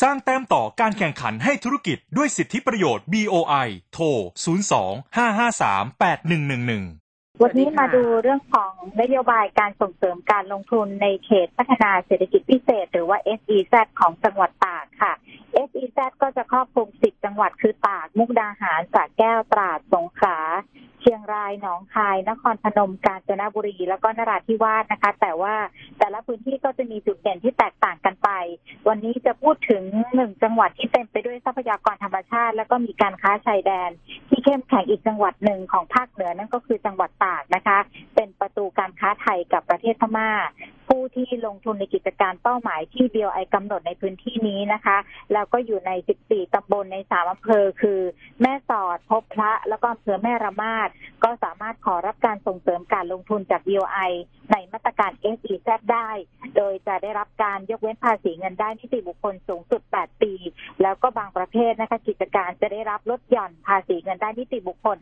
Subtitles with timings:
[0.00, 4.04] สร้างแต้มต่อการแข่งขันให้ธุรกิจด้วยสิทธิประโยชน์ BOI โทร
[4.74, 15.12] 02 553 8111วันนี้มาดูเรื่องของนโยบายการส่งเสริมการลงทุนในเขตพัฒนาเศรษฐกิจพิเศษ หรือว่า SEZ ของจังหวัดตากค่ะ
[15.68, 25.54] SEZ ก็จะครอบคลุม 10 จังหวัดคือตาก มุกดาหารสระแก้วตราดสงขลาายหนองคาย นครพนมกาญจนบุรี แล้วก็นราธิวาสนะคะ แต่ว่า
[25.98, 28.30] แต่ละพื้นที่ก็จะมีจุดเด่นที่แตกต่างกันไป
[28.88, 29.82] วันนี้จะพูดถึง
[30.14, 33.90] หนึ่งจังหวัดที่เต็มไปด้วยทรัพยากรธรรมชาติ แล้วก็มีการค้าชายแดน
[34.28, 37.78] ที่เข้มแข็งอีกจังหวัดหนึ่งของภาคเหนือนั่นก็คือจังหวัดตากนะคะ
[38.14, 40.30] เป็นประตูการค้าไทยกับประเทศพม่า
[40.90, 44.98] ผู้ที่ลงทุนในกิจการเป้าหมายที่ BOI กำหนดในพื้นที่นี้นะคะ
[45.32, 45.90] แล้วก็อยู่ใน
[46.22, 48.00] 14 ตำบลใน 3 อำเภอ คือ
[48.42, 50.88] แม่สอด พบพระ แล้วก็อำเภอแม่ระมาด
[51.24, 54.10] ก็สามารถขอรับการส่งเสริมการลงทุนจาก BOI
[54.52, 56.10] ในมาตรการ SEZ ได้
[56.56, 60.32] โดยจะได้รับการยกเว้นภาษีเงินได้นิติบุคคลสูงสุด 8 ปี
[60.82, 64.96] แล้วก็บางประเภทนะคะกิจการจะได้รับลดหย่อนภาษีเงินได้นิติบุคคล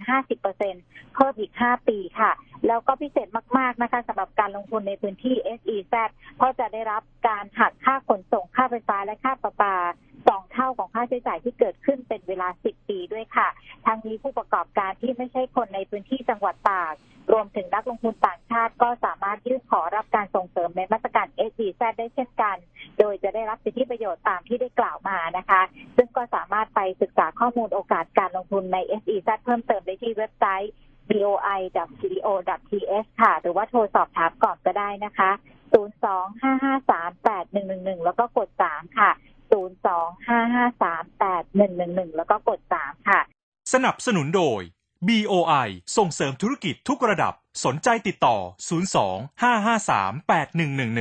[0.55, 2.33] 50%เพิ่มอีก 5 ปีค่ะ
[2.67, 3.29] แล้วก็พิเศษ
[3.59, 5.95] มาก ๆนะคะสำหรับการลงทุนในพื้นที่ SEZ
[6.37, 9.77] เพราะจะได้รับการหักค่าขนส่งค่าไฟฟ้าและค่าประปา
[10.29, 13.49] สองเท่าของค่าใช้จ่ายที่เกิดขึ้นเป็นเวลา 10 ปีด้วยค่ะ
[13.87, 16.95] ทางนี้ผู้ประกอบการที่ไม่ใช่คนในพื้นที่จังหวัดตาก
[17.33, 22.57] รวมถึงนักลงทุนต่างชาติก็สามารถยื่นขอรับการส่งเสริมในมาตรการ SEZ ได้เช่นกัน
[22.99, 25.63] โดยจะได้รับสิทธิประโยชน์ตามที่ได้กล่าวมานะคะ
[25.97, 30.73] ซึ่งก็สามารถไปศึกษาข้อมูลโอกาสการลงทุนใน SEZ เพิ่มเติมได้ที่เว็บไซต์
[31.11, 35.31] boi.co.th ค่ะ หรือว่าโทรสอบถามก่อนก็ได้นะคะ
[35.75, 39.11] 025538111 แล้วก็กด 3 ค่ะ
[39.53, 43.21] 025538111 แล้วก็กด 3 ค่ะ
[43.73, 44.61] สนับสนุนโดย
[45.09, 47.33] BOI ส่งเสริมธุรกิจทุกระดับ
[47.65, 48.37] สนใจติดต่อ
[48.89, 50.97] 02 553 8111